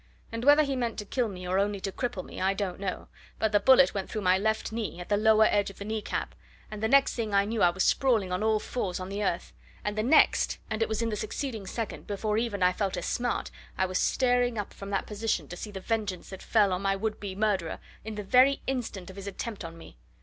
[0.31, 3.07] And whether he meant to kill me, or only to cripple me, I don't know;
[3.37, 6.01] but the bullet went through my left knee, at the lower edge of the knee
[6.01, 6.33] cap,
[6.71, 9.53] and the next thing I knew I was sprawling on all fours on the earth,
[9.83, 13.03] and the next and it was in the succeeding second, before even I felt a
[13.03, 16.81] smart I was staring up from that position to see the vengeance that fell on
[16.81, 19.97] my would be murderer in the very instant of his attempt on me.